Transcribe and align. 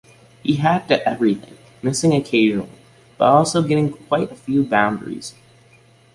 He 0.41 0.55
hacked 0.55 0.89
at 0.89 1.01
everything, 1.03 1.59
missing 1.83 2.11
occasionally, 2.15 2.71
but 3.19 3.25
also 3.25 3.61
getting 3.61 3.91
quite 3.93 4.31
a 4.31 4.35
few 4.35 4.63
boundaries. 4.63 5.35